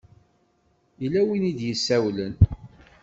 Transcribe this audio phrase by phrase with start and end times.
[1.01, 2.33] Yella win i d-yessawlen.